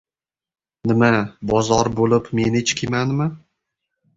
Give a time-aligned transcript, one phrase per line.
[0.91, 1.09] —Nima,
[1.51, 3.29] bozor bo‘lib men echkimanmi!